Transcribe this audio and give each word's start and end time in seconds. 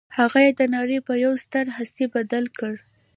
هغه 0.17 0.39
يې 0.45 0.51
د 0.59 0.61
نړۍ 0.75 0.99
پر 1.07 1.15
يوه 1.23 1.37
ستره 1.43 1.71
هستي 1.77 2.05
بدل 2.15 2.45
کړ. 2.59 2.73